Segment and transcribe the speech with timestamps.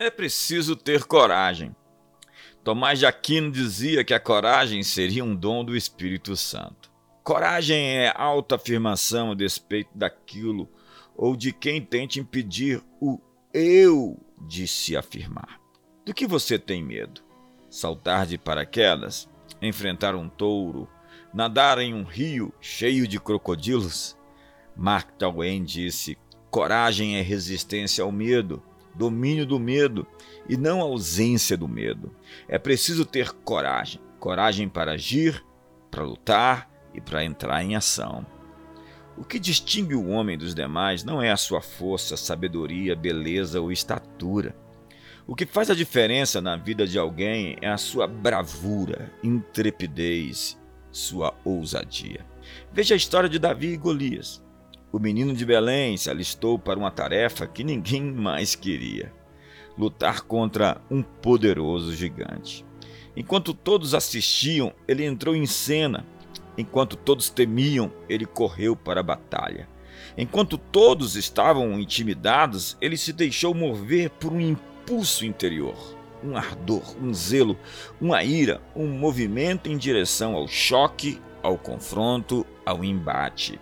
[0.00, 1.74] É preciso ter coragem.
[2.62, 6.88] Tomás de Aquino dizia que a coragem seria um dom do Espírito Santo.
[7.24, 10.68] Coragem é autoafirmação a despeito daquilo
[11.16, 13.18] ou de quem tente impedir o
[13.52, 14.16] eu
[14.46, 15.60] de se afirmar.
[16.06, 17.20] Do que você tem medo?
[17.68, 19.28] Saltar de paraquedas?
[19.60, 20.88] Enfrentar um touro?
[21.34, 24.16] Nadar em um rio cheio de crocodilos?
[24.76, 26.16] Mark Twain disse:
[26.52, 28.62] coragem é resistência ao medo,
[28.98, 30.06] domínio do medo
[30.48, 32.14] e não ausência do medo.
[32.48, 35.42] É preciso ter coragem coragem para agir,
[35.90, 38.26] para lutar e para entrar em ação.
[39.16, 43.72] O que distingue o homem dos demais não é a sua força, sabedoria, beleza ou
[43.72, 44.54] estatura.
[45.26, 50.58] O que faz a diferença na vida de alguém é a sua bravura, intrepidez,
[50.90, 52.24] sua ousadia.
[52.72, 54.42] Veja a história de Davi e Golias.
[54.90, 59.12] O menino de Belém se alistou para uma tarefa que ninguém mais queria:
[59.76, 62.64] lutar contra um poderoso gigante.
[63.16, 66.06] Enquanto todos assistiam, ele entrou em cena
[66.58, 69.68] Enquanto todos temiam, ele correu para a batalha.
[70.16, 75.76] Enquanto todos estavam intimidados, ele se deixou mover por um impulso interior,
[76.22, 77.56] um ardor, um zelo,
[78.00, 83.60] uma ira, um movimento em direção ao choque, ao confronto, ao embate.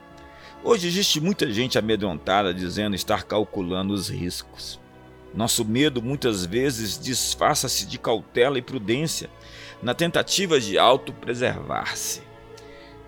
[0.68, 4.80] Hoje existe muita gente amedrontada dizendo estar calculando os riscos.
[5.32, 9.30] Nosso medo muitas vezes disfarça-se de cautela e prudência,
[9.80, 12.20] na tentativa de autopreservar-se.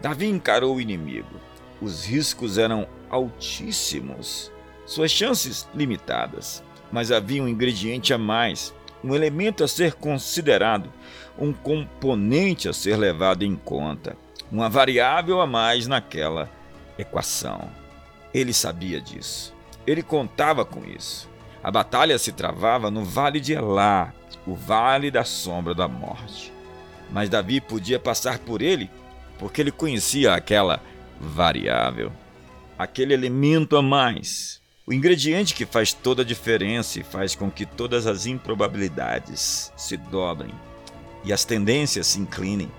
[0.01, 1.41] Davi encarou o inimigo.
[1.83, 4.53] Os riscos eram altíssimos,
[4.87, 10.93] suas chances limitadas, mas havia um ingrediente a mais, um elemento a ser considerado,
[11.37, 14.17] um componente a ser levado em conta,
[14.49, 16.57] uma variável a mais naquela
[16.99, 17.71] equação.
[18.35, 19.55] Ele sabia disso.
[19.87, 21.29] Ele contava com isso.
[21.63, 24.13] A batalha se travava no Vale de Elá,
[24.47, 26.53] o Vale da Sombra da Morte.
[27.11, 28.91] Mas Davi podia passar por ele
[29.39, 30.83] porque ele conhecia aquela
[31.21, 32.13] variável,
[32.79, 37.67] aquele elemento a mais, o ingrediente que faz toda a diferença e faz com que
[37.67, 40.53] todas as improbabilidades se dobrem
[41.25, 42.71] e as tendências se inclinem.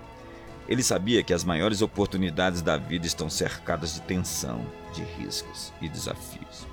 [0.70, 4.64] Ele sabia que as maiores oportunidades da vida estão cercadas de tensão,
[4.94, 6.66] de riscos e desafios.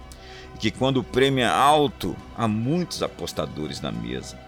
[0.56, 4.40] E que quando o prêmio é alto, há muitos apostadores na mesa.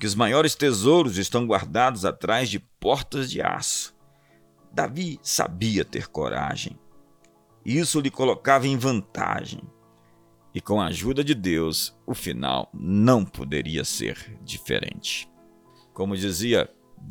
[0.00, 3.98] Que os maiores tesouros estão guardados atrás de portas de aço
[4.72, 6.78] Davi sabia ter coragem.
[7.64, 9.62] Isso lhe colocava em vantagem.
[10.54, 15.28] E com a ajuda de Deus, o final não poderia ser diferente.
[15.92, 16.68] Como dizia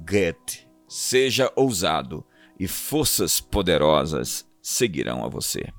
[0.09, 2.25] Goethe, seja ousado
[2.59, 5.71] e forças poderosas seguirão a você.